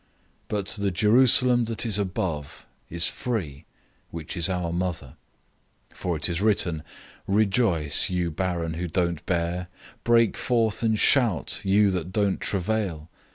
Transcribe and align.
004:026 0.45 0.47
But 0.47 0.65
the 0.67 0.89
Jerusalem 0.89 1.63
that 1.65 1.85
is 1.85 1.99
above 1.99 2.65
is 2.89 3.07
free, 3.07 3.65
which 4.09 4.35
is 4.35 4.47
the 4.47 4.71
mother 4.71 5.05
of 5.05 5.11
us 5.11 5.13
all. 5.91 5.91
004:027 5.91 5.97
For 5.99 6.17
it 6.17 6.29
is 6.29 6.41
written, 6.41 6.83
"Rejoice, 7.27 8.09
you 8.09 8.31
barren 8.31 8.73
who 8.73 8.87
don't 8.87 9.23
bear. 9.27 9.67
Break 10.03 10.37
forth 10.37 10.81
and 10.81 10.97
shout, 10.97 11.61
you 11.63 11.91
that 11.91 12.11
don't 12.11 12.39
travail. 12.41 13.11